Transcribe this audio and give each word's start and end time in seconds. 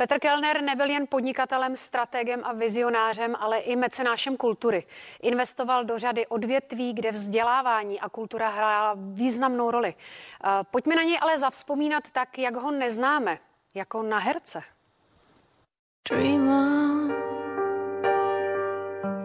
Petr 0.00 0.18
Kellner 0.18 0.62
nebyl 0.62 0.90
jen 0.90 1.06
podnikatelem, 1.06 1.76
strategem 1.76 2.40
a 2.44 2.52
vizionářem, 2.52 3.36
ale 3.38 3.58
i 3.58 3.76
mecenášem 3.76 4.36
kultury. 4.36 4.84
Investoval 5.22 5.84
do 5.84 5.98
řady 5.98 6.26
odvětví, 6.26 6.92
kde 6.92 7.12
vzdělávání 7.12 8.00
a 8.00 8.08
kultura 8.08 8.48
hrála 8.48 8.96
významnou 8.96 9.70
roli. 9.70 9.94
Eh, 9.94 10.48
pojďme 10.70 10.96
na 10.96 11.02
něj 11.02 11.18
ale 11.20 11.38
zavzpomínat 11.38 12.10
tak, 12.12 12.38
jak 12.38 12.54
ho 12.54 12.70
neznáme, 12.70 13.38
jako 13.74 14.02
na 14.02 14.18
herce. 14.18 14.62
Dream 16.08 16.48
on. 16.48 16.89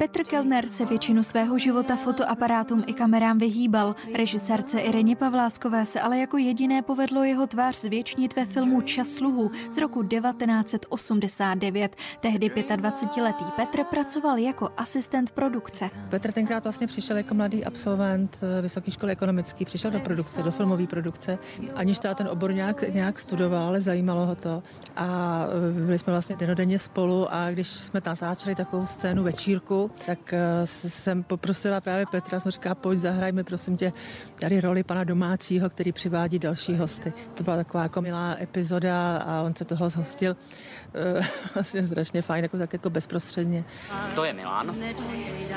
Petr 0.05 0.23
Kellner 0.23 0.67
se 0.67 0.85
většinu 0.85 1.23
svého 1.23 1.57
života 1.57 1.95
fotoaparátům 1.95 2.83
i 2.87 2.93
kamerám 2.93 3.37
vyhýbal. 3.37 3.95
Režisérce 4.15 4.79
Ireně 4.79 5.15
Pavláskové 5.15 5.85
se 5.85 6.01
ale 6.01 6.17
jako 6.17 6.37
jediné 6.37 6.81
povedlo 6.81 7.23
jeho 7.23 7.47
tvář 7.47 7.75
zvětšnit 7.75 8.35
ve 8.35 8.45
filmu 8.45 8.81
Čas 8.81 9.07
sluhu 9.07 9.51
z 9.71 9.77
roku 9.77 10.03
1989. 10.03 11.95
Tehdy 12.19 12.49
25-letý 12.49 13.45
Petr 13.55 13.83
pracoval 13.83 14.37
jako 14.37 14.69
asistent 14.77 15.31
produkce. 15.31 15.89
Petr 16.09 16.31
tenkrát 16.31 16.63
vlastně 16.63 16.87
přišel 16.87 17.17
jako 17.17 17.33
mladý 17.33 17.65
absolvent 17.65 18.43
eh, 18.43 18.61
Vysoké 18.61 18.91
školy 18.91 19.11
ekonomické, 19.11 19.65
přišel 19.65 19.91
do 19.91 19.99
produkce, 19.99 20.43
do 20.43 20.51
filmové 20.51 20.87
produkce, 20.87 21.37
aniž 21.75 21.99
to 21.99 22.15
ten 22.15 22.27
obor 22.27 22.53
nějak, 22.53 22.93
nějak 22.93 23.19
studoval, 23.19 23.67
ale 23.67 23.81
zajímalo 23.81 24.25
ho 24.25 24.35
to. 24.35 24.63
A 24.95 25.39
eh, 25.77 25.81
byli 25.85 25.99
jsme 25.99 26.13
vlastně 26.13 26.35
denodenně 26.35 26.79
spolu 26.79 27.33
a 27.33 27.51
když 27.51 27.67
jsme 27.67 28.01
natáčeli 28.05 28.55
takovou 28.55 28.85
scénu 28.85 29.23
večírku, 29.23 29.91
tak 30.05 30.33
eh, 30.33 30.67
jsem 30.67 31.23
poprosila 31.23 31.81
právě 31.81 32.05
Petra, 32.05 32.39
jsem 32.39 32.51
říkala, 32.51 32.75
pojď 32.75 32.99
zahrajme 32.99 33.43
prosím 33.43 33.77
tě 33.77 33.93
tady 34.39 34.61
roli 34.61 34.83
pana 34.83 35.03
domácího, 35.03 35.69
který 35.69 35.91
přivádí 35.91 36.39
další 36.39 36.75
hosty. 36.75 37.13
To 37.33 37.43
byla 37.43 37.55
taková 37.55 37.83
jako 37.83 38.01
milá 38.01 38.35
epizoda 38.41 39.17
a 39.17 39.41
on 39.41 39.55
se 39.55 39.65
toho 39.65 39.89
zhostil 39.89 40.37
eh, 40.93 41.21
vlastně 41.53 41.87
strašně 41.87 42.21
fajn, 42.21 42.43
jako 42.43 42.57
tak 42.57 42.73
jako 42.73 42.89
bezprostředně. 42.89 43.63
To 44.15 44.23
je 44.23 44.33
Milan 44.33 44.75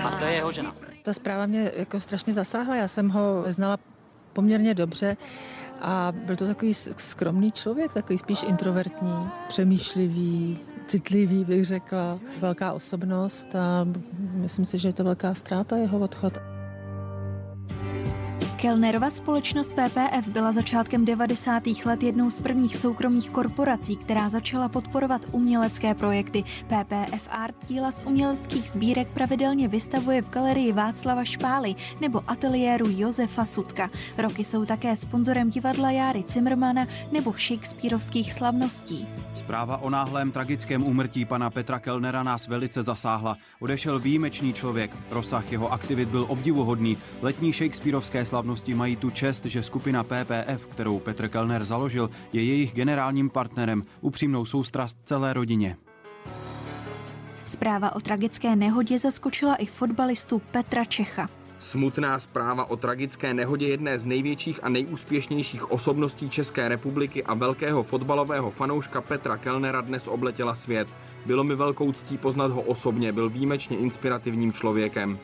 a 0.04 0.10
to 0.10 0.24
je 0.24 0.32
jeho 0.32 0.52
žena. 0.52 0.74
Ta 1.02 1.12
zpráva 1.12 1.46
mě 1.46 1.72
jako 1.76 2.00
strašně 2.00 2.32
zasáhla, 2.32 2.76
já 2.76 2.88
jsem 2.88 3.08
ho 3.08 3.44
znala 3.46 3.78
poměrně 4.32 4.74
dobře 4.74 5.16
a 5.80 6.12
byl 6.12 6.36
to 6.36 6.46
takový 6.46 6.74
skromný 6.74 7.52
člověk, 7.52 7.92
takový 7.92 8.18
spíš 8.18 8.42
introvertní, 8.42 9.30
přemýšlivý, 9.48 10.60
citlivý, 10.88 11.44
bych 11.44 11.64
řekla, 11.64 12.18
velká 12.40 12.72
osobnost 12.72 13.54
a 13.54 13.86
myslím 14.18 14.64
si, 14.64 14.78
že 14.78 14.88
je 14.88 14.92
to 14.92 15.04
velká 15.04 15.34
ztráta 15.34 15.76
jeho 15.76 15.98
odchod. 15.98 16.57
Kellnerova 18.58 19.10
společnost 19.10 19.72
PPF 19.72 20.28
byla 20.28 20.52
začátkem 20.52 21.04
90. 21.04 21.62
let 21.84 22.02
jednou 22.02 22.30
z 22.30 22.40
prvních 22.40 22.76
soukromých 22.76 23.30
korporací, 23.30 23.96
která 23.96 24.28
začala 24.28 24.68
podporovat 24.68 25.22
umělecké 25.32 25.94
projekty. 25.94 26.44
PPF 26.66 27.28
Art 27.30 27.54
díla 27.68 27.90
z 27.90 28.02
uměleckých 28.04 28.70
sbírek 28.70 29.08
pravidelně 29.08 29.68
vystavuje 29.68 30.22
v 30.22 30.30
galerii 30.30 30.72
Václava 30.72 31.24
Špály 31.24 31.74
nebo 32.00 32.22
ateliéru 32.26 32.86
Josefa 32.88 33.44
Sutka. 33.44 33.90
Roky 34.18 34.44
jsou 34.44 34.64
také 34.64 34.96
sponzorem 34.96 35.50
divadla 35.50 35.90
Járy 35.90 36.24
Zimmermana 36.28 36.86
nebo 37.12 37.32
Shakespeareovských 37.32 38.32
slavností. 38.32 39.08
Zpráva 39.34 39.76
o 39.76 39.90
náhlém 39.90 40.32
tragickém 40.32 40.86
úmrtí 40.86 41.24
pana 41.24 41.50
Petra 41.50 41.78
Kellnera 41.78 42.22
nás 42.22 42.46
velice 42.46 42.82
zasáhla. 42.82 43.36
Odešel 43.60 43.98
výjimečný 43.98 44.52
člověk. 44.52 44.96
Rozsah 45.10 45.52
jeho 45.52 45.72
aktivit 45.72 46.08
byl 46.08 46.26
obdivuhodný. 46.28 46.98
Letní 47.22 47.52
Shakespeareovské 47.52 48.24
slavnosti 48.24 48.47
slavnosti 48.48 48.74
mají 48.74 48.96
tu 48.96 49.10
čest, 49.10 49.44
že 49.44 49.62
skupina 49.62 50.04
PPF, 50.04 50.66
kterou 50.66 50.98
Petr 50.98 51.28
Kellner 51.28 51.64
založil, 51.64 52.10
je 52.32 52.42
jejich 52.42 52.72
generálním 52.72 53.30
partnerem, 53.30 53.82
upřímnou 54.00 54.44
soustrast 54.44 54.96
celé 55.04 55.32
rodině. 55.32 55.76
Zpráva 57.44 57.96
o 57.96 58.00
tragické 58.00 58.56
nehodě 58.56 58.98
zaskočila 58.98 59.54
i 59.54 59.66
fotbalistu 59.66 60.38
Petra 60.50 60.84
Čecha. 60.84 61.28
Smutná 61.58 62.18
zpráva 62.18 62.70
o 62.70 62.76
tragické 62.76 63.34
nehodě 63.34 63.68
jedné 63.68 63.98
z 63.98 64.06
největších 64.06 64.60
a 64.62 64.68
nejúspěšnějších 64.68 65.70
osobností 65.70 66.30
České 66.30 66.68
republiky 66.68 67.24
a 67.24 67.34
velkého 67.34 67.82
fotbalového 67.82 68.50
fanouška 68.50 69.00
Petra 69.00 69.36
Kellnera 69.36 69.80
dnes 69.80 70.08
obletěla 70.08 70.54
svět. 70.54 70.88
Bylo 71.26 71.44
mi 71.44 71.54
velkou 71.54 71.92
ctí 71.92 72.18
poznat 72.18 72.50
ho 72.50 72.62
osobně, 72.62 73.12
byl 73.12 73.28
výjimečně 73.28 73.76
inspirativním 73.76 74.52
člověkem. 74.52 75.18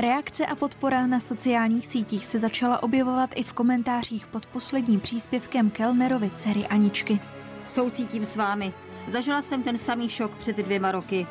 Reakce 0.00 0.46
a 0.46 0.54
podpora 0.54 1.06
na 1.06 1.20
sociálních 1.20 1.86
sítích 1.86 2.26
se 2.26 2.38
začala 2.38 2.82
objevovat 2.82 3.30
i 3.34 3.42
v 3.42 3.52
komentářích 3.52 4.26
pod 4.26 4.46
posledním 4.46 5.00
příspěvkem 5.00 5.70
Kellnerovi 5.70 6.30
dcery 6.36 6.66
Aničky. 6.66 7.20
Soucítím 7.64 8.26
s 8.26 8.36
vámi. 8.36 8.72
Zažila 9.08 9.42
jsem 9.42 9.62
ten 9.62 9.78
samý 9.78 10.08
šok 10.08 10.36
před 10.36 10.56
dvěma 10.56 10.92
roky. 10.92 11.26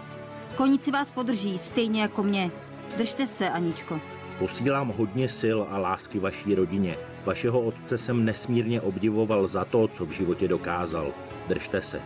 Koníci 0.56 0.92
vás 0.92 1.12
podrží, 1.12 1.60
stejně 1.60 2.02
jako 2.02 2.24
mě. 2.24 2.52
Držte 2.98 3.28
se, 3.28 3.50
Aničko. 3.50 4.02
Posílám 4.40 4.94
hodně 4.98 5.30
sil 5.40 5.60
a 5.70 5.78
lásky 5.78 6.20
vaší 6.20 6.56
rodině. 6.56 6.98
Vašeho 7.26 7.62
otce 7.62 7.98
jsem 7.98 8.26
nesmírně 8.26 8.82
obdivoval 8.82 9.48
za 9.48 9.66
to, 9.66 9.88
co 9.88 10.06
v 10.06 10.12
životě 10.12 10.48
dokázal. 10.48 11.12
Držte 11.48 11.82
se. 11.82 12.02